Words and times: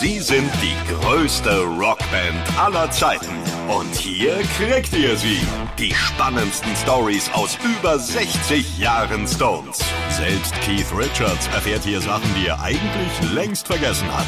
Sie 0.00 0.18
sind 0.18 0.50
die 0.60 0.74
größte 0.92 1.62
Rockband 1.62 2.58
aller 2.58 2.90
Zeiten. 2.90 3.36
Und 3.68 3.94
hier 3.94 4.42
kriegt 4.58 4.92
ihr 4.92 5.16
sie. 5.16 5.38
Die 5.78 5.94
spannendsten 5.94 6.74
Stories 6.74 7.30
aus 7.32 7.56
über 7.62 7.98
60 7.98 8.78
Jahren 8.78 9.26
Stones. 9.28 9.78
Selbst 10.10 10.52
Keith 10.62 10.92
Richards 10.96 11.46
erfährt 11.46 11.84
hier 11.84 12.00
Sachen, 12.00 12.28
die 12.34 12.48
er 12.48 12.60
eigentlich 12.60 13.32
längst 13.32 13.68
vergessen 13.68 14.08
hat. 14.12 14.26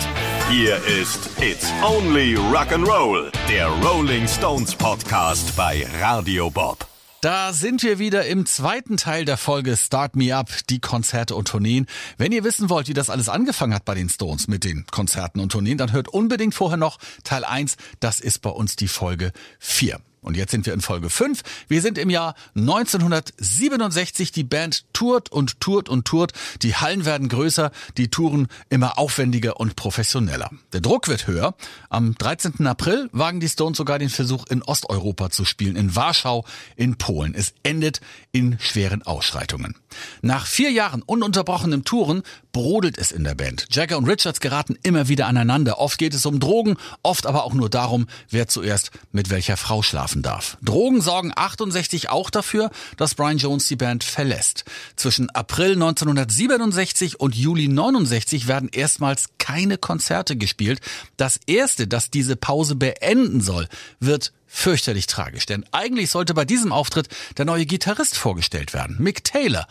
Hier 0.50 0.76
ist 1.00 1.30
It's 1.40 1.72
Only 1.82 2.36
Rock'n'Roll, 2.36 3.32
der 3.48 3.66
Rolling 3.66 4.28
Stones 4.28 4.72
Podcast 4.72 5.56
bei 5.56 5.84
Radio 6.00 6.48
Bob. 6.48 6.95
Da 7.26 7.52
sind 7.52 7.82
wir 7.82 7.98
wieder 7.98 8.24
im 8.26 8.46
zweiten 8.46 8.96
Teil 8.96 9.24
der 9.24 9.36
Folge 9.36 9.76
Start 9.76 10.14
Me 10.14 10.36
Up, 10.36 10.48
die 10.70 10.78
Konzerte 10.78 11.34
und 11.34 11.48
Tourneen. 11.48 11.86
Wenn 12.18 12.30
ihr 12.30 12.44
wissen 12.44 12.70
wollt, 12.70 12.86
wie 12.86 12.94
das 12.94 13.10
alles 13.10 13.28
angefangen 13.28 13.74
hat 13.74 13.84
bei 13.84 13.96
den 13.96 14.08
Stones 14.08 14.46
mit 14.46 14.62
den 14.62 14.86
Konzerten 14.92 15.40
und 15.40 15.50
Tourneen, 15.50 15.76
dann 15.76 15.90
hört 15.90 16.06
unbedingt 16.06 16.54
vorher 16.54 16.76
noch 16.76 17.00
Teil 17.24 17.44
1. 17.44 17.78
Das 17.98 18.20
ist 18.20 18.42
bei 18.42 18.50
uns 18.50 18.76
die 18.76 18.86
Folge 18.86 19.32
4. 19.58 19.98
Und 20.26 20.36
jetzt 20.36 20.50
sind 20.50 20.66
wir 20.66 20.74
in 20.74 20.80
Folge 20.80 21.08
5. 21.08 21.42
Wir 21.68 21.80
sind 21.80 21.98
im 21.98 22.10
Jahr 22.10 22.34
1967. 22.56 24.32
Die 24.32 24.42
Band 24.42 24.84
tourt 24.92 25.30
und 25.30 25.60
tourt 25.60 25.88
und 25.88 26.04
tourt. 26.04 26.32
Die 26.62 26.74
Hallen 26.74 27.04
werden 27.04 27.28
größer, 27.28 27.70
die 27.96 28.08
Touren 28.08 28.48
immer 28.68 28.98
aufwendiger 28.98 29.60
und 29.60 29.76
professioneller. 29.76 30.50
Der 30.72 30.80
Druck 30.80 31.06
wird 31.06 31.28
höher. 31.28 31.54
Am 31.90 32.16
13. 32.16 32.66
April 32.66 33.08
wagen 33.12 33.38
die 33.38 33.48
Stones 33.48 33.78
sogar 33.78 34.00
den 34.00 34.08
Versuch, 34.08 34.46
in 34.48 34.62
Osteuropa 34.64 35.30
zu 35.30 35.44
spielen, 35.44 35.76
in 35.76 35.94
Warschau, 35.94 36.44
in 36.74 36.96
Polen. 36.96 37.32
Es 37.32 37.54
endet 37.62 38.00
in 38.32 38.58
schweren 38.58 39.02
Ausschreitungen. 39.02 39.76
Nach 40.22 40.44
vier 40.44 40.72
Jahren 40.72 41.02
ununterbrochenem 41.02 41.84
Touren 41.84 42.22
brodelt 42.56 42.96
es 42.96 43.12
in 43.12 43.22
der 43.22 43.34
Band. 43.34 43.66
Jagger 43.70 43.98
und 43.98 44.08
Richards 44.08 44.40
geraten 44.40 44.78
immer 44.82 45.08
wieder 45.08 45.26
aneinander. 45.26 45.78
Oft 45.78 45.98
geht 45.98 46.14
es 46.14 46.24
um 46.24 46.40
Drogen, 46.40 46.78
oft 47.02 47.26
aber 47.26 47.44
auch 47.44 47.52
nur 47.52 47.68
darum, 47.68 48.06
wer 48.30 48.48
zuerst 48.48 48.92
mit 49.12 49.28
welcher 49.28 49.58
Frau 49.58 49.82
schlafen 49.82 50.22
darf. 50.22 50.56
Drogen 50.62 51.02
sorgen 51.02 51.34
68 51.36 52.08
auch 52.08 52.30
dafür, 52.30 52.70
dass 52.96 53.14
Brian 53.14 53.36
Jones 53.36 53.68
die 53.68 53.76
Band 53.76 54.04
verlässt. 54.04 54.64
Zwischen 54.96 55.28
April 55.28 55.72
1967 55.74 57.20
und 57.20 57.34
Juli 57.34 57.68
69 57.68 58.48
werden 58.48 58.70
erstmals 58.72 59.26
keine 59.36 59.76
Konzerte 59.76 60.34
gespielt. 60.34 60.80
Das 61.18 61.38
erste, 61.46 61.86
das 61.86 62.08
diese 62.08 62.36
Pause 62.36 62.74
beenden 62.74 63.42
soll, 63.42 63.68
wird 64.00 64.32
fürchterlich 64.46 65.06
tragisch, 65.06 65.44
denn 65.44 65.66
eigentlich 65.72 66.08
sollte 66.10 66.32
bei 66.32 66.46
diesem 66.46 66.72
Auftritt 66.72 67.08
der 67.36 67.44
neue 67.44 67.66
Gitarrist 67.66 68.16
vorgestellt 68.16 68.72
werden, 68.72 68.96
Mick 68.98 69.24
Taylor. 69.24 69.66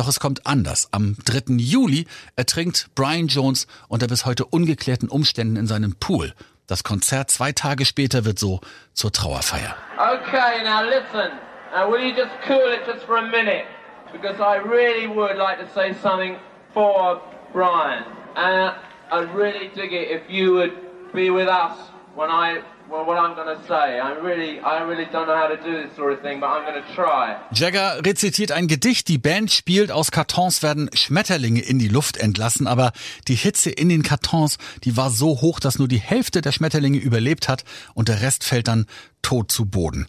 Doch 0.00 0.08
es 0.08 0.18
kommt 0.18 0.46
anders. 0.46 0.88
Am 0.92 1.14
3. 1.26 1.56
Juli 1.58 2.06
ertrinkt 2.34 2.86
Brian 2.94 3.26
Jones 3.26 3.66
unter 3.86 4.06
bis 4.06 4.24
heute 4.24 4.46
ungeklärten 4.46 5.10
Umständen 5.10 5.56
in 5.56 5.66
seinem 5.66 5.94
Pool. 5.94 6.32
Das 6.66 6.84
Konzert 6.84 7.30
zwei 7.30 7.52
Tage 7.52 7.84
später 7.84 8.24
wird 8.24 8.38
so 8.38 8.62
zur 8.94 9.12
Trauerfeier. 9.12 9.76
Okay, 9.98 10.64
now 10.64 10.80
listen. 10.80 11.32
Now 11.74 11.92
will 11.92 12.00
you 12.00 12.16
just 12.16 12.30
cool 12.48 12.72
it 12.72 12.80
just 12.86 13.04
for 13.04 13.18
a 13.18 13.28
minute? 13.28 13.64
Because 14.10 14.40
I 14.40 14.56
really 14.66 15.06
would 15.06 15.36
like 15.36 15.58
to 15.58 15.68
say 15.74 15.94
something 16.02 16.36
for 16.72 17.20
Brian. 17.52 18.02
And 18.36 18.72
I'd 19.12 19.28
really 19.36 19.68
dig 19.74 19.92
it 19.92 20.10
if 20.10 20.22
you 20.30 20.54
would 20.54 20.72
be 21.12 21.28
with 21.28 21.48
us 21.48 21.76
when 22.14 22.30
I 22.30 22.62
well, 22.90 23.06
what 23.06 23.18
I'm 23.18 23.36
gonna 23.36 23.60
say. 23.68 24.00
I 24.00 24.12
really, 24.20 24.60
I 24.60 24.82
really 24.82 25.06
don't 25.06 25.26
know 25.26 25.36
how 25.36 25.46
to 25.46 25.56
do 25.56 25.82
this 25.82 25.94
sort 25.96 26.12
of 26.12 26.20
thing, 26.22 26.40
but 26.40 26.48
I'm 26.48 26.64
gonna 26.64 26.84
try. 26.94 27.36
Jagger 27.52 28.00
rezitiert 28.04 28.50
ein 28.52 28.66
Gedicht, 28.66 29.08
die 29.08 29.18
Band 29.18 29.52
spielt, 29.52 29.92
aus 29.92 30.10
Kartons 30.10 30.62
werden 30.62 30.90
Schmetterlinge 30.92 31.60
in 31.60 31.78
die 31.78 31.88
Luft 31.88 32.16
entlassen, 32.16 32.66
aber 32.66 32.92
die 33.28 33.36
Hitze 33.36 33.70
in 33.70 33.88
den 33.88 34.02
Kartons, 34.02 34.58
die 34.84 34.96
war 34.96 35.10
so 35.10 35.40
hoch, 35.40 35.60
dass 35.60 35.78
nur 35.78 35.88
die 35.88 36.00
Hälfte 36.00 36.40
der 36.40 36.52
Schmetterlinge 36.52 36.98
überlebt 36.98 37.48
hat 37.48 37.64
und 37.94 38.08
der 38.08 38.22
Rest 38.22 38.44
fällt 38.44 38.66
dann 38.66 38.86
tot 39.22 39.52
zu 39.52 39.66
Boden. 39.66 40.06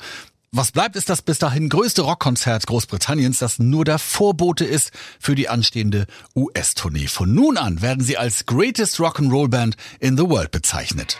Was 0.53 0.73
bleibt, 0.73 0.97
ist 0.97 1.09
das 1.09 1.21
bis 1.21 1.39
dahin 1.39 1.69
größte 1.69 2.01
Rockkonzert 2.01 2.67
Großbritanniens, 2.67 3.39
das 3.39 3.57
nur 3.57 3.85
der 3.85 4.00
Vorbote 4.00 4.66
ist 4.66 4.91
für 5.17 5.34
die 5.34 5.47
anstehende 5.47 6.07
US-Tournee. 6.35 7.07
Von 7.07 7.34
nun 7.34 7.56
an 7.56 7.81
werden 7.81 8.03
sie 8.03 8.17
als 8.17 8.45
Greatest 8.45 9.00
Rock'n'Roll 9.00 9.47
Band 9.47 9.78
in 10.01 10.17
the 10.17 10.28
World 10.28 10.51
bezeichnet. 10.51 11.17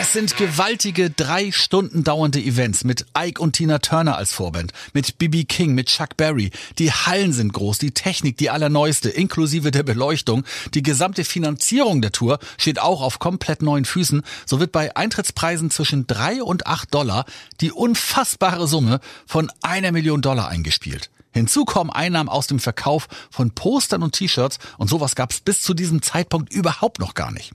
Es 0.00 0.12
sind 0.12 0.36
gewaltige 0.36 1.10
drei 1.10 1.50
Stunden 1.50 2.04
dauernde 2.04 2.38
Events 2.38 2.84
mit 2.84 3.04
Ike 3.18 3.42
und 3.42 3.54
Tina 3.54 3.80
Turner 3.80 4.16
als 4.16 4.32
Vorband, 4.32 4.72
mit 4.92 5.18
B.B. 5.18 5.42
King, 5.42 5.74
mit 5.74 5.88
Chuck 5.88 6.16
Berry. 6.16 6.52
Die 6.78 6.92
Hallen 6.92 7.32
sind 7.32 7.52
groß, 7.52 7.78
die 7.78 7.90
Technik 7.90 8.36
die 8.36 8.48
allerneueste, 8.48 9.08
inklusive 9.08 9.72
der 9.72 9.82
Beleuchtung. 9.82 10.44
Die 10.74 10.84
gesamte 10.84 11.24
Finanzierung 11.24 12.00
der 12.00 12.12
Tour 12.12 12.38
steht 12.58 12.80
auch 12.80 13.02
auf 13.02 13.18
komplett 13.18 13.60
neuen 13.60 13.84
Füßen. 13.84 14.22
So 14.46 14.60
wird 14.60 14.70
bei 14.70 14.94
Eintrittspreisen 14.94 15.68
zwischen 15.72 16.06
drei 16.06 16.44
und 16.44 16.68
acht 16.68 16.94
Dollar 16.94 17.24
die 17.60 17.72
unfassbare 17.72 18.68
Summe 18.68 19.00
von 19.26 19.50
einer 19.62 19.90
Million 19.90 20.22
Dollar 20.22 20.46
eingespielt. 20.46 21.10
Hinzu 21.32 21.64
kommen 21.64 21.90
Einnahmen 21.90 22.28
aus 22.28 22.46
dem 22.46 22.60
Verkauf 22.60 23.08
von 23.32 23.50
Postern 23.50 24.04
und 24.04 24.12
T-Shirts 24.12 24.60
und 24.76 24.88
sowas 24.88 25.16
gab 25.16 25.32
es 25.32 25.40
bis 25.40 25.60
zu 25.60 25.74
diesem 25.74 26.02
Zeitpunkt 26.02 26.52
überhaupt 26.52 27.00
noch 27.00 27.14
gar 27.14 27.32
nicht. 27.32 27.52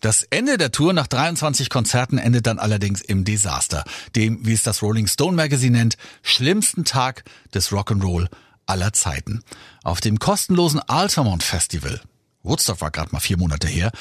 Das 0.00 0.22
Ende 0.22 0.56
der 0.56 0.72
Tour 0.72 0.94
nach 0.94 1.06
23 1.06 1.68
Konzerten 1.68 2.16
endet 2.16 2.46
dann 2.46 2.58
allerdings 2.58 3.02
im 3.02 3.24
Desaster, 3.24 3.84
dem, 4.16 4.46
wie 4.46 4.54
es 4.54 4.62
das 4.62 4.82
Rolling 4.82 5.06
Stone 5.06 5.36
Magazine 5.36 5.76
nennt, 5.76 5.98
schlimmsten 6.22 6.86
Tag 6.86 7.24
des 7.52 7.70
Rock'n'Roll 7.70 8.28
aller 8.64 8.94
Zeiten. 8.94 9.42
Auf 9.84 10.00
dem 10.00 10.18
kostenlosen 10.18 10.80
Altamont 10.80 11.42
Festival, 11.42 12.00
Woodstock 12.42 12.80
war 12.80 12.90
gerade 12.90 13.12
mal 13.12 13.20
vier 13.20 13.36
Monate 13.36 13.68
her, 13.68 13.92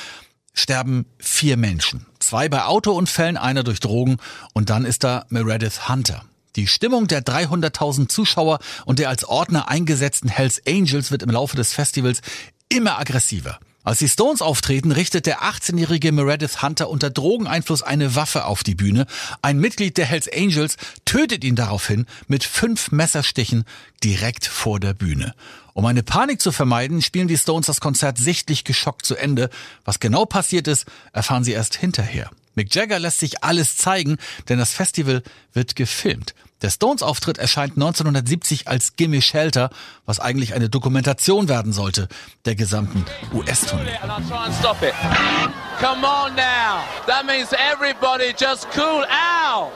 sterben 0.54 1.06
vier 1.20 1.58
Menschen. 1.58 2.06
Zwei 2.20 2.48
bei 2.48 2.64
Autounfällen, 2.64 3.36
einer 3.36 3.64
durch 3.64 3.82
Drogen 3.82 4.18
und 4.54 4.70
dann 4.70 4.86
ist 4.86 5.04
da 5.04 5.26
Meredith 5.28 5.90
Hunter. 5.90 6.24
Die 6.56 6.68
Stimmung 6.68 7.08
der 7.08 7.24
300.000 7.24 8.08
Zuschauer 8.08 8.60
und 8.86 9.00
der 9.00 9.10
als 9.10 9.26
Ordner 9.26 9.68
eingesetzten 9.68 10.30
Hells 10.30 10.62
Angels 10.66 11.12
wird 11.12 11.24
im 11.24 11.30
Laufe 11.30 11.58
des 11.58 11.74
Festivals 11.74 12.22
immer 12.70 13.00
aggressiver. 13.00 13.60
Als 13.84 14.00
die 14.00 14.10
Stones 14.10 14.42
auftreten, 14.42 14.92
richtet 14.92 15.26
der 15.26 15.42
18-jährige 15.42 16.12
Meredith 16.12 16.62
Hunter 16.62 16.90
unter 16.90 17.10
Drogeneinfluss 17.10 17.82
eine 17.82 18.14
Waffe 18.16 18.44
auf 18.46 18.64
die 18.64 18.76
Bühne. 18.76 19.06
Ein 19.42 19.58
Mitglied 19.58 19.98
der 19.98 20.06
Hells 20.06 20.30
Angels 20.32 20.76
tötet 21.06 21.46
ihn 21.46 21.56
daraufhin 21.56 22.06
mit 22.28 22.44
fünf 22.44 22.92
Messerstichen 22.92 23.64
direkt 24.04 24.46
vor 24.46 24.82
der 24.82 24.94
Bühne. 24.94 25.34
Um 25.74 25.86
eine 25.86 26.04
Panik 26.04 26.42
zu 26.42 26.52
vermeiden, 26.52 27.02
spielen 27.02 27.30
die 27.30 27.38
Stones 27.38 27.68
das 27.68 27.80
Konzert 27.80 28.18
sichtlich 28.18 28.66
geschockt 28.66 29.06
zu 29.06 29.16
Ende. 29.16 29.50
Was 29.86 30.02
genau 30.02 30.26
passiert 30.26 30.68
ist, 30.68 30.86
erfahren 31.14 31.46
sie 31.46 31.54
erst 31.54 31.76
hinterher. 31.76 32.30
Mick 32.60 32.76
Jagger 32.76 33.00
lässt 33.00 33.20
sich 33.20 33.42
alles 33.42 33.78
zeigen, 33.78 34.18
denn 34.50 34.60
das 34.60 34.74
Festival 34.74 35.24
wird 35.54 35.78
gefilmt. 35.78 36.36
Der 36.62 36.70
Stones-Auftritt 36.70 37.38
erscheint 37.38 37.78
1970 37.78 38.68
als 38.68 38.98
Gimme 38.98 39.22
Shelter, 39.22 39.70
was 40.06 40.20
eigentlich 40.20 40.54
eine 40.54 40.68
Dokumentation 40.68 41.48
werden 41.48 41.72
sollte 41.72 42.10
der 42.44 42.56
gesamten 42.56 43.06
US-Tournee. 43.34 43.98
Come 45.80 46.06
on 46.06 46.36
now. 46.36 46.84
That 47.08 47.26
means 47.26 47.54
everybody 47.54 48.34
just 48.38 48.68
cool 48.76 49.06
out. 49.06 49.72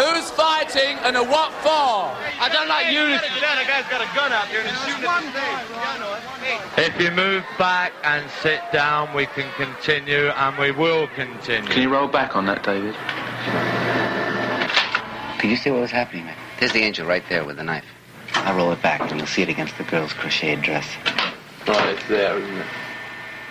Who's 0.00 0.30
fighting 0.30 0.96
and 1.04 1.14
a 1.14 1.22
what 1.22 1.52
for? 1.60 1.68
I 1.68 2.48
don't 2.50 2.68
like 2.68 2.86
unity. 2.86 3.20
That 3.38 3.66
guy's 3.68 3.84
got 3.92 4.00
a 4.00 4.08
gun 4.16 4.32
out 4.32 4.48
there 4.48 4.60
and 4.60 4.70
he's 4.70 4.80
shooting 4.88 5.04
at 5.04 5.20
the 5.20 5.28
stage. 5.28 5.68
Yeah, 5.68 5.76
I 5.76 5.98
know 6.00 6.16
it. 6.16 6.88
If 6.88 6.98
you 6.98 7.10
move 7.10 7.44
back 7.58 7.92
and 8.02 8.24
sit 8.40 8.62
down, 8.72 9.12
we 9.14 9.26
can 9.26 9.52
continue 9.56 10.28
and 10.28 10.56
we 10.56 10.70
will 10.70 11.06
continue. 11.08 11.68
Can 11.68 11.82
you 11.82 11.92
roll 11.92 12.08
back 12.08 12.34
on 12.34 12.46
that, 12.46 12.62
David? 12.62 12.96
Did 15.42 15.50
you 15.50 15.56
see 15.58 15.70
what 15.70 15.82
was 15.82 15.90
happening, 15.90 16.24
man? 16.24 16.36
There's 16.58 16.72
the 16.72 16.80
angel 16.80 17.06
right 17.06 17.24
there 17.28 17.44
with 17.44 17.58
the 17.58 17.64
knife. 17.64 17.84
I'll 18.32 18.56
roll 18.56 18.72
it 18.72 18.80
back 18.80 19.02
and 19.02 19.20
you'll 19.20 19.26
see 19.26 19.42
it 19.42 19.50
against 19.50 19.76
the 19.76 19.84
girl's 19.84 20.14
crocheted 20.14 20.62
dress. 20.62 20.88
Right, 21.68 21.88
it's 21.90 22.08
there, 22.08 22.38
isn't 22.38 22.56
it? 22.56 22.66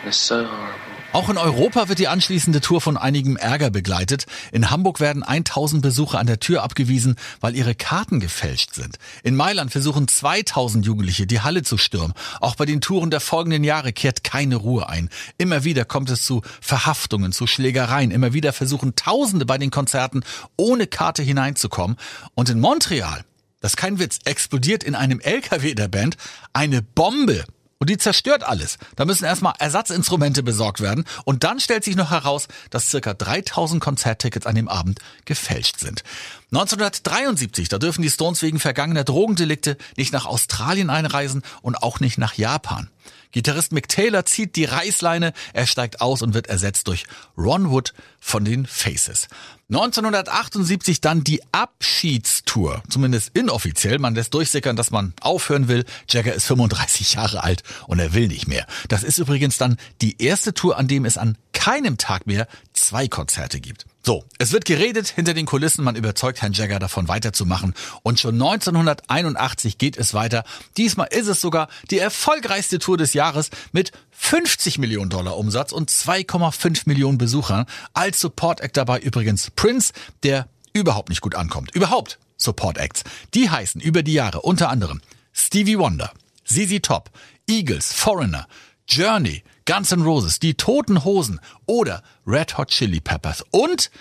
It's 0.03 0.17
so 0.17 0.45
horrible. 0.45 0.98
Auch 1.11 1.27
in 1.27 1.39
Europa 1.39 1.89
wird 1.89 1.97
die 1.97 2.07
anschließende 2.07 2.61
Tour 2.61 2.81
von 2.81 2.95
einigem 2.95 3.35
Ärger 3.35 3.71
begleitet. 3.71 4.27
In 4.51 4.69
Hamburg 4.69 4.99
werden 4.99 5.23
1000 5.23 5.81
Besucher 5.81 6.19
an 6.19 6.27
der 6.27 6.39
Tür 6.39 6.61
abgewiesen, 6.61 7.15
weil 7.41 7.55
ihre 7.55 7.73
Karten 7.73 8.19
gefälscht 8.19 8.75
sind. 8.75 8.99
In 9.23 9.35
Mailand 9.35 9.71
versuchen 9.71 10.07
2000 10.07 10.85
Jugendliche 10.85 11.25
die 11.25 11.41
Halle 11.41 11.63
zu 11.63 11.79
stürmen. 11.79 12.13
Auch 12.41 12.55
bei 12.55 12.65
den 12.65 12.79
Touren 12.79 13.09
der 13.09 13.21
folgenden 13.21 13.63
Jahre 13.63 13.91
kehrt 13.91 14.23
keine 14.23 14.57
Ruhe 14.57 14.87
ein. 14.87 15.09
Immer 15.39 15.63
wieder 15.63 15.83
kommt 15.83 16.11
es 16.11 16.21
zu 16.21 16.43
Verhaftungen, 16.61 17.31
zu 17.31 17.47
Schlägereien. 17.47 18.11
Immer 18.11 18.33
wieder 18.33 18.53
versuchen 18.53 18.95
Tausende 18.95 19.47
bei 19.47 19.57
den 19.57 19.71
Konzerten 19.71 20.21
ohne 20.57 20.85
Karte 20.85 21.23
hineinzukommen. 21.23 21.97
Und 22.35 22.51
in 22.51 22.59
Montreal, 22.59 23.25
das 23.61 23.71
ist 23.71 23.77
kein 23.77 23.97
Witz, 23.97 24.19
explodiert 24.25 24.83
in 24.83 24.93
einem 24.93 25.19
LKW 25.19 25.73
der 25.73 25.87
Band 25.87 26.17
eine 26.53 26.83
Bombe. 26.83 27.45
Und 27.81 27.89
die 27.89 27.97
zerstört 27.97 28.43
alles. 28.43 28.77
Da 28.97 29.05
müssen 29.05 29.23
erstmal 29.23 29.53
Ersatzinstrumente 29.57 30.43
besorgt 30.43 30.81
werden. 30.81 31.05
Und 31.23 31.45
dann 31.45 31.61
stellt 31.61 31.85
sich 31.85 31.95
noch 31.95 32.11
heraus, 32.11 32.49
dass 32.69 32.89
circa 32.89 33.13
3000 33.13 33.81
Konzerttickets 33.81 34.45
an 34.45 34.55
dem 34.55 34.67
Abend 34.67 34.99
gefälscht 35.23 35.79
sind. 35.79 36.03
1973, 36.51 37.69
da 37.69 37.77
dürfen 37.77 38.01
die 38.01 38.09
Stones 38.09 38.41
wegen 38.41 38.59
vergangener 38.59 39.05
Drogendelikte 39.05 39.77
nicht 39.95 40.11
nach 40.11 40.25
Australien 40.25 40.89
einreisen 40.89 41.41
und 41.61 41.81
auch 41.81 42.01
nicht 42.01 42.17
nach 42.17 42.33
Japan. 42.33 42.89
Gitarrist 43.31 43.71
Mick 43.71 43.87
Taylor 43.87 44.25
zieht 44.25 44.55
die 44.55 44.65
Reißleine, 44.65 45.33
er 45.53 45.67
steigt 45.67 46.01
aus 46.01 46.21
und 46.21 46.33
wird 46.33 46.47
ersetzt 46.47 46.87
durch 46.87 47.05
Ron 47.37 47.69
Wood 47.69 47.93
von 48.19 48.43
den 48.43 48.65
Faces. 48.65 49.27
1978 49.69 50.99
dann 50.99 51.23
die 51.23 51.41
Abschiedstour, 51.51 52.81
zumindest 52.89 53.29
inoffiziell. 53.35 53.99
Man 53.99 54.15
lässt 54.15 54.33
durchsickern, 54.33 54.75
dass 54.75 54.89
man 54.89 55.13
aufhören 55.21 55.67
will. 55.67 55.85
Jagger 56.09 56.33
ist 56.33 56.45
35 56.45 57.13
Jahre 57.13 57.43
alt 57.43 57.61
und 57.85 57.99
er 57.99 58.13
will 58.13 58.27
nicht 58.27 58.47
mehr. 58.47 58.65
Das 58.87 59.03
ist 59.03 59.19
übrigens 59.19 59.57
dann 59.57 59.77
die 60.01 60.21
erste 60.21 60.55
Tour, 60.55 60.77
an 60.77 60.87
dem 60.87 61.05
es 61.05 61.17
an 61.17 61.37
keinem 61.53 61.97
Tag 61.97 62.25
mehr 62.25 62.47
zwei 62.73 63.07
Konzerte 63.07 63.59
gibt. 63.59 63.85
So, 64.05 64.23
es 64.37 64.53
wird 64.53 64.63
geredet 64.63 65.09
hinter 65.09 65.33
den 65.33 65.45
Kulissen, 65.45 65.83
man 65.83 65.95
überzeugt 65.95 66.41
Herrn 66.41 66.53
Jagger 66.53 66.79
davon 66.79 67.09
weiterzumachen 67.09 67.73
und 68.01 68.19
schon 68.19 68.35
1981 68.35 69.77
geht 69.77 69.97
es 69.97 70.13
weiter. 70.13 70.45
Diesmal 70.77 71.09
ist 71.11 71.27
es 71.27 71.41
sogar 71.41 71.67
die 71.91 71.99
erfolgreichste 71.99 72.79
Tour 72.79 72.97
des 72.97 73.13
Jahres 73.13 73.49
mit 73.73 73.91
50 74.11 74.77
Millionen 74.77 75.09
Dollar 75.09 75.37
Umsatz 75.37 75.73
und 75.73 75.91
2,5 75.91 76.83
Millionen 76.85 77.17
Besuchern. 77.17 77.65
Als 77.93 78.21
Support 78.21 78.61
Act 78.61 78.77
dabei 78.77 78.99
übrigens 78.99 79.51
Prince, 79.51 79.91
der 80.23 80.47
überhaupt 80.73 81.09
nicht 81.09 81.21
gut 81.21 81.35
ankommt. 81.35 81.75
Überhaupt 81.75 82.19
Support 82.37 82.77
Acts. 82.77 83.03
Die 83.33 83.49
heißen 83.49 83.81
über 83.81 84.01
die 84.01 84.13
Jahre 84.13 84.41
unter 84.41 84.69
anderem 84.69 85.01
Stevie 85.33 85.77
Wonder, 85.77 86.11
ZZ 86.45 86.81
Top, 86.81 87.11
Eagles, 87.47 87.91
Foreigner, 87.93 88.47
Journey, 88.87 89.43
Guns 89.69 89.91
N' 89.91 90.01
Roses, 90.01 90.39
die 90.39 90.55
Toten 90.55 91.05
Hosen 91.05 91.39
oder 91.67 92.01
Red 92.25 92.57
Hot 92.57 92.69
Chili 92.69 92.99
Peppers 92.99 93.45
und 93.51 93.91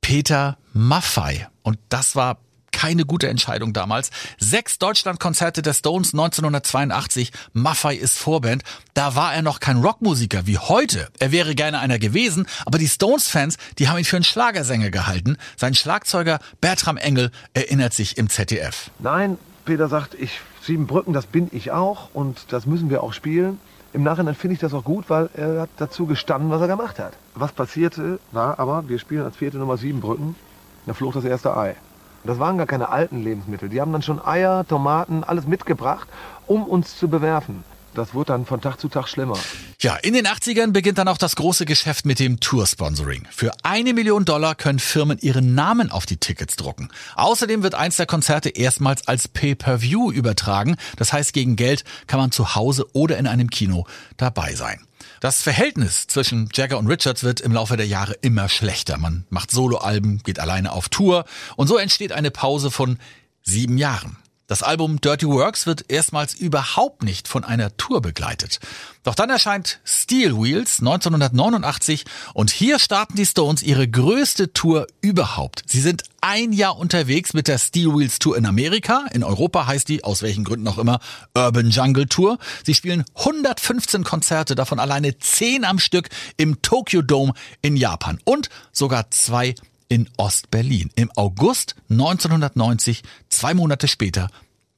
Peter 0.00 0.58
Maffei. 0.74 1.48
Und 1.64 1.80
das 1.88 2.14
war 2.14 2.38
keine 2.70 3.04
gute 3.04 3.26
Entscheidung 3.28 3.72
damals. 3.72 4.12
Sechs 4.38 4.78
Deutschlandkonzerte 4.78 5.62
der 5.62 5.74
Stones 5.74 6.14
1982. 6.14 7.32
Maffei 7.52 7.96
ist 7.96 8.16
Vorband. 8.16 8.62
Da 8.94 9.16
war 9.16 9.34
er 9.34 9.42
noch 9.42 9.58
kein 9.58 9.78
Rockmusiker 9.78 10.46
wie 10.46 10.58
heute. 10.58 11.08
Er 11.18 11.32
wäre 11.32 11.56
gerne 11.56 11.80
einer 11.80 11.98
gewesen, 11.98 12.46
aber 12.64 12.78
die 12.78 12.86
Stones-Fans, 12.86 13.56
die 13.80 13.88
haben 13.88 13.98
ihn 13.98 14.04
für 14.04 14.14
einen 14.14 14.24
Schlagersänger 14.24 14.92
gehalten. 14.92 15.36
Sein 15.56 15.74
Schlagzeuger 15.74 16.38
Bertram 16.60 16.96
Engel 16.96 17.32
erinnert 17.54 17.92
sich 17.92 18.18
im 18.18 18.30
ZDF. 18.30 18.92
Nein, 19.00 19.36
Peter 19.64 19.88
sagt, 19.88 20.14
ich 20.14 20.38
Siebenbrücken, 20.62 21.12
das 21.12 21.26
bin 21.26 21.48
ich 21.50 21.72
auch 21.72 22.10
und 22.14 22.52
das 22.52 22.66
müssen 22.66 22.88
wir 22.88 23.02
auch 23.02 23.12
spielen. 23.12 23.58
Im 23.96 24.02
Nachhinein 24.02 24.34
finde 24.34 24.52
ich 24.52 24.60
das 24.60 24.74
auch 24.74 24.84
gut, 24.84 25.08
weil 25.08 25.30
er 25.32 25.62
hat 25.62 25.70
dazu 25.78 26.04
gestanden, 26.04 26.50
was 26.50 26.60
er 26.60 26.66
gemacht 26.66 26.98
hat. 26.98 27.14
Was 27.34 27.52
passierte, 27.52 28.18
war 28.30 28.58
aber, 28.58 28.86
wir 28.90 28.98
spielen 28.98 29.24
als 29.24 29.38
vierte 29.38 29.56
Nummer 29.56 29.78
Siebenbrücken, 29.78 30.36
da 30.84 30.92
flog 30.92 31.14
das 31.14 31.24
erste 31.24 31.56
Ei. 31.56 31.76
Das 32.22 32.38
waren 32.38 32.58
gar 32.58 32.66
keine 32.66 32.90
alten 32.90 33.22
Lebensmittel. 33.22 33.70
Die 33.70 33.80
haben 33.80 33.92
dann 33.92 34.02
schon 34.02 34.22
Eier, 34.22 34.66
Tomaten, 34.68 35.24
alles 35.24 35.46
mitgebracht, 35.46 36.08
um 36.46 36.64
uns 36.64 36.98
zu 36.98 37.08
bewerfen. 37.08 37.64
Das 37.94 38.12
wurde 38.12 38.32
dann 38.32 38.44
von 38.44 38.60
Tag 38.60 38.78
zu 38.78 38.88
Tag 38.88 39.08
schlimmer. 39.08 39.38
Ja, 39.86 39.94
in 39.94 40.14
den 40.14 40.26
80ern 40.26 40.72
beginnt 40.72 40.98
dann 40.98 41.06
auch 41.06 41.16
das 41.16 41.36
große 41.36 41.64
Geschäft 41.64 42.06
mit 42.06 42.18
dem 42.18 42.40
Tour-Sponsoring. 42.40 43.28
Für 43.30 43.52
eine 43.62 43.94
Million 43.94 44.24
Dollar 44.24 44.56
können 44.56 44.80
Firmen 44.80 45.16
ihren 45.20 45.54
Namen 45.54 45.92
auf 45.92 46.06
die 46.06 46.16
Tickets 46.16 46.56
drucken. 46.56 46.88
Außerdem 47.14 47.62
wird 47.62 47.76
eins 47.76 47.96
der 47.96 48.06
Konzerte 48.06 48.48
erstmals 48.48 49.06
als 49.06 49.28
Pay-per-View 49.28 50.10
übertragen. 50.10 50.74
Das 50.96 51.12
heißt, 51.12 51.32
gegen 51.32 51.54
Geld 51.54 51.84
kann 52.08 52.18
man 52.18 52.32
zu 52.32 52.56
Hause 52.56 52.84
oder 52.94 53.16
in 53.16 53.28
einem 53.28 53.48
Kino 53.48 53.86
dabei 54.16 54.56
sein. 54.56 54.80
Das 55.20 55.40
Verhältnis 55.40 56.08
zwischen 56.08 56.48
Jagger 56.52 56.78
und 56.78 56.88
Richards 56.88 57.22
wird 57.22 57.40
im 57.40 57.52
Laufe 57.52 57.76
der 57.76 57.86
Jahre 57.86 58.14
immer 58.14 58.48
schlechter. 58.48 58.98
Man 58.98 59.24
macht 59.30 59.52
Soloalben, 59.52 60.20
geht 60.24 60.40
alleine 60.40 60.72
auf 60.72 60.88
Tour 60.88 61.26
und 61.54 61.68
so 61.68 61.76
entsteht 61.76 62.10
eine 62.10 62.32
Pause 62.32 62.72
von 62.72 62.98
sieben 63.44 63.78
Jahren. 63.78 64.16
Das 64.48 64.62
Album 64.62 65.00
Dirty 65.00 65.26
Works 65.26 65.66
wird 65.66 65.90
erstmals 65.90 66.34
überhaupt 66.34 67.02
nicht 67.02 67.26
von 67.26 67.42
einer 67.42 67.76
Tour 67.76 68.00
begleitet. 68.00 68.60
Doch 69.02 69.16
dann 69.16 69.28
erscheint 69.28 69.80
Steel 69.84 70.36
Wheels 70.36 70.78
1989 70.78 72.04
und 72.32 72.50
hier 72.50 72.78
starten 72.78 73.16
die 73.16 73.26
Stones 73.26 73.64
ihre 73.64 73.88
größte 73.88 74.52
Tour 74.52 74.86
überhaupt. 75.00 75.64
Sie 75.66 75.80
sind 75.80 76.04
ein 76.20 76.52
Jahr 76.52 76.78
unterwegs 76.78 77.34
mit 77.34 77.48
der 77.48 77.58
Steel 77.58 77.88
Wheels 77.88 78.20
Tour 78.20 78.36
in 78.36 78.46
Amerika. 78.46 79.06
In 79.12 79.24
Europa 79.24 79.66
heißt 79.66 79.88
die, 79.88 80.04
aus 80.04 80.22
welchen 80.22 80.44
Gründen 80.44 80.68
auch 80.68 80.78
immer, 80.78 81.00
Urban 81.34 81.70
Jungle 81.70 82.06
Tour. 82.06 82.38
Sie 82.64 82.74
spielen 82.74 83.04
115 83.16 84.04
Konzerte, 84.04 84.54
davon 84.54 84.78
alleine 84.78 85.18
10 85.18 85.64
am 85.64 85.80
Stück 85.80 86.08
im 86.36 86.62
Tokyo 86.62 87.02
Dome 87.02 87.32
in 87.62 87.76
Japan 87.76 88.20
und 88.24 88.48
sogar 88.70 89.10
zwei 89.10 89.56
in 89.88 90.08
Ostberlin. 90.16 90.90
Im 90.94 91.10
August 91.16 91.76
1990, 91.90 93.02
zwei 93.28 93.54
Monate 93.54 93.88
später, 93.88 94.28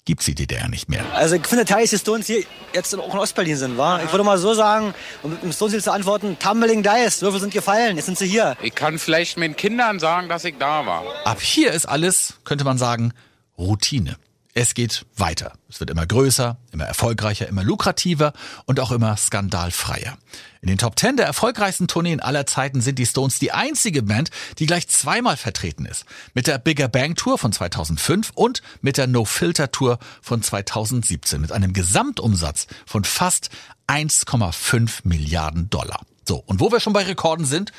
gibt's 0.05 0.25
die 0.25 0.35
DDR 0.35 0.69
nicht 0.69 0.89
mehr. 0.89 1.05
Also 1.15 1.35
ich 1.35 1.47
finde, 1.47 1.67
Teil 1.67 1.87
die 1.87 1.99
Stones 1.99 2.27
hier 2.27 2.43
jetzt 2.73 2.95
auch 2.95 3.13
in 3.13 3.21
Ostberlin 3.21 3.57
sind, 3.57 3.77
war. 3.77 4.03
Ich 4.03 4.11
würde 4.11 4.25
mal 4.25 4.39
so 4.39 4.55
sagen, 4.55 4.95
um 5.23 5.33
mit 5.33 5.43
dem 5.43 5.53
Stones 5.53 5.85
zu 5.85 5.93
antworten, 5.93 6.39
Tumbling 6.39 6.83
Dice, 6.83 7.21
Würfel 7.21 7.41
sind 7.41 7.53
gefallen, 7.53 7.97
jetzt 7.97 8.07
sind 8.07 8.17
sie 8.17 8.27
hier. 8.27 8.57
Ich 8.63 8.75
kann 8.75 8.99
vielleicht 8.99 9.37
meinen 9.37 9.55
Kindern 9.55 9.99
sagen, 9.99 10.31
dass 10.31 10.45
ich 10.45 10.55
da 10.59 10.87
war. 10.87 11.05
Ab 11.25 11.43
hier 11.43 11.73
ist 11.73 11.87
alles, 11.87 12.35
könnte 12.45 12.65
man 12.65 12.79
sagen, 12.79 13.13
Routine. 13.59 14.17
Es 14.61 14.75
geht 14.75 15.07
weiter. 15.17 15.53
Es 15.69 15.79
wird 15.79 15.89
immer 15.89 16.05
größer, 16.05 16.57
immer 16.73 16.83
erfolgreicher, 16.83 17.47
immer 17.47 17.63
lukrativer 17.63 18.33
und 18.67 18.81
auch 18.81 18.91
immer 18.91 19.17
skandalfreier. 19.17 20.19
In 20.63 20.67
den 20.67 20.79
Top 20.79 20.97
Ten 20.97 21.17
der 21.17 21.27
erfolgreichsten 21.27 21.87
Tourneen 21.87 22.19
aller 22.19 22.45
Zeiten 22.45 22.81
sind 22.81 22.99
die 22.99 23.07
Stones 23.07 23.39
die 23.39 23.53
einzige 23.53 24.03
Band, 24.03 24.31
die 24.59 24.67
gleich 24.67 24.89
zweimal 24.89 25.37
vertreten 25.37 25.87
ist. 25.87 26.07
Mit 26.35 26.49
der 26.49 26.59
Bigger 26.59 26.89
Bang 26.89 27.15
Tour 27.15 27.39
von 27.39 27.53
2005 27.53 28.33
und 28.35 28.63
mit 28.81 28.97
der 28.97 29.07
No 29.07 29.25
Filter 29.25 29.71
Tour 29.71 30.01
von 30.21 30.43
2017 30.43 31.41
mit 31.41 31.53
einem 31.53 31.73
Gesamtumsatz 31.73 32.67
von 32.85 33.05
fast 33.05 33.51
1,5 33.87 35.03
Milliarden 35.05 35.71
Dollar. 35.71 36.01
So, 36.27 36.43
und 36.45 36.59
wo 36.59 36.73
wir 36.73 36.81
schon 36.81 36.95
bei 36.95 37.05
Rekorden 37.05 37.47
sind, 37.47 37.71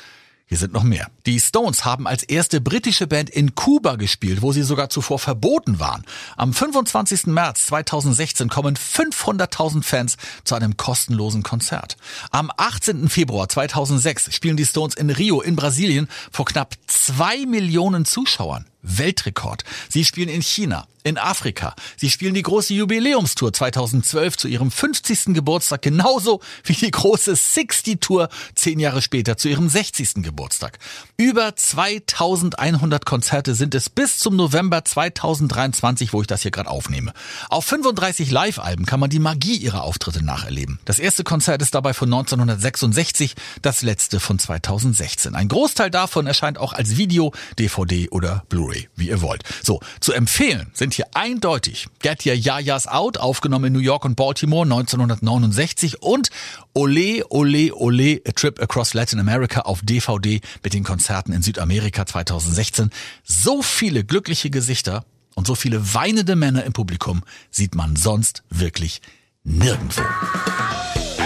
hier 0.50 0.58
sind 0.58 0.72
noch 0.72 0.82
mehr. 0.82 1.08
Die 1.26 1.38
Stones 1.38 1.84
haben 1.84 2.08
als 2.08 2.24
erste 2.24 2.60
britische 2.60 3.06
Band 3.06 3.30
in 3.30 3.54
Kuba 3.54 3.94
gespielt, 3.94 4.42
wo 4.42 4.50
sie 4.50 4.64
sogar 4.64 4.90
zuvor 4.90 5.20
verboten 5.20 5.78
waren. 5.78 6.04
Am 6.36 6.52
25. 6.52 7.26
März 7.26 7.66
2016 7.66 8.48
kommen 8.48 8.74
500.000 8.74 9.84
Fans 9.84 10.16
zu 10.42 10.56
einem 10.56 10.76
kostenlosen 10.76 11.44
Konzert. 11.44 11.96
Am 12.32 12.50
18. 12.56 13.08
Februar 13.08 13.48
2006 13.48 14.34
spielen 14.34 14.56
die 14.56 14.66
Stones 14.66 14.96
in 14.96 15.10
Rio 15.10 15.40
in 15.40 15.54
Brasilien 15.54 16.08
vor 16.32 16.46
knapp 16.46 16.74
zwei 16.88 17.46
Millionen 17.46 18.04
Zuschauern. 18.04 18.66
Weltrekord. 18.82 19.64
Sie 19.88 20.04
spielen 20.04 20.28
in 20.28 20.42
China, 20.42 20.86
in 21.02 21.18
Afrika. 21.18 21.74
Sie 21.96 22.10
spielen 22.10 22.34
die 22.34 22.42
große 22.42 22.74
Jubiläumstour 22.74 23.52
2012 23.52 24.36
zu 24.36 24.48
ihrem 24.48 24.70
50. 24.70 25.34
Geburtstag, 25.34 25.82
genauso 25.82 26.40
wie 26.64 26.74
die 26.74 26.90
große 26.90 27.34
60 27.34 28.00
Tour 28.00 28.28
zehn 28.54 28.78
Jahre 28.78 29.02
später 29.02 29.36
zu 29.36 29.48
ihrem 29.48 29.68
60. 29.68 30.22
Geburtstag. 30.22 30.78
Über 31.16 31.54
2100 31.54 33.06
Konzerte 33.06 33.54
sind 33.54 33.74
es 33.74 33.88
bis 33.88 34.18
zum 34.18 34.36
November 34.36 34.84
2023, 34.84 36.12
wo 36.12 36.20
ich 36.20 36.26
das 36.26 36.42
hier 36.42 36.50
gerade 36.50 36.70
aufnehme. 36.70 37.12
Auf 37.48 37.64
35 37.66 38.30
Live-Alben 38.30 38.86
kann 38.86 39.00
man 39.00 39.10
die 39.10 39.18
Magie 39.18 39.56
ihrer 39.56 39.82
Auftritte 39.82 40.24
nacherleben. 40.24 40.78
Das 40.84 40.98
erste 40.98 41.24
Konzert 41.24 41.62
ist 41.62 41.74
dabei 41.74 41.94
von 41.94 42.08
1966, 42.12 43.34
das 43.62 43.82
letzte 43.82 44.20
von 44.20 44.38
2016. 44.38 45.34
Ein 45.34 45.48
Großteil 45.48 45.90
davon 45.90 46.26
erscheint 46.26 46.58
auch 46.58 46.72
als 46.72 46.96
Video, 46.96 47.32
DVD 47.58 48.08
oder 48.10 48.44
Blu-ray, 48.48 48.69
wie 48.96 49.08
ihr 49.08 49.22
wollt. 49.22 49.42
So, 49.62 49.80
zu 50.00 50.12
empfehlen 50.12 50.70
sind 50.72 50.94
hier 50.94 51.06
eindeutig 51.14 51.88
Get 52.00 52.26
Your 52.26 52.34
Yayas 52.34 52.86
Out, 52.86 53.18
aufgenommen 53.18 53.66
in 53.66 53.72
New 53.72 53.80
York 53.80 54.04
und 54.04 54.16
Baltimore 54.16 54.64
1969 54.64 56.02
und 56.02 56.30
Ole, 56.74 57.24
Ole, 57.30 57.74
Ole, 57.74 58.20
A 58.26 58.32
Trip 58.32 58.60
Across 58.60 58.94
Latin 58.94 59.18
America 59.18 59.62
auf 59.62 59.80
DVD 59.82 60.40
mit 60.62 60.74
den 60.74 60.84
Konzerten 60.84 61.32
in 61.32 61.42
Südamerika 61.42 62.06
2016. 62.06 62.90
So 63.24 63.62
viele 63.62 64.04
glückliche 64.04 64.50
Gesichter 64.50 65.04
und 65.34 65.46
so 65.46 65.54
viele 65.54 65.94
weinende 65.94 66.36
Männer 66.36 66.64
im 66.64 66.72
Publikum 66.72 67.22
sieht 67.50 67.74
man 67.74 67.96
sonst 67.96 68.42
wirklich 68.50 69.00
nirgendwo. 69.44 70.02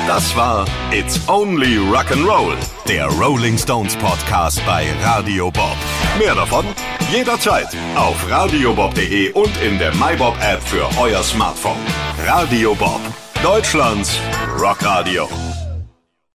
Das 0.07 0.37
war 0.37 0.67
It's 0.93 1.19
Only 1.29 1.79
Rock'n'Roll, 1.79 2.57
der 2.87 3.07
Rolling 3.07 3.57
Stones 3.57 3.97
Podcast 3.97 4.61
bei 4.67 4.87
Radio 5.03 5.51
Bob. 5.51 5.77
Mehr 6.19 6.35
davon 6.35 6.67
jederzeit 7.11 7.69
auf 7.97 8.31
radiobob.de 8.31 9.33
und 9.33 9.51
in 9.63 9.79
der 9.79 9.95
MyBob 9.95 10.37
App 10.43 10.63
für 10.63 10.87
euer 11.01 11.23
Smartphone. 11.23 11.81
Radio 12.27 12.75
Bob, 12.75 13.01
Deutschlands 13.43 14.19
Rockradio. 14.59 15.27